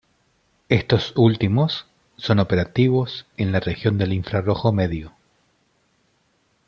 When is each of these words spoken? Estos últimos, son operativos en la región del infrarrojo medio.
Estos 0.69 1.13
últimos, 1.15 1.85
son 2.17 2.39
operativos 2.39 3.27
en 3.37 3.51
la 3.51 3.59
región 3.59 3.99
del 3.99 4.13
infrarrojo 4.13 4.71
medio. 4.73 5.13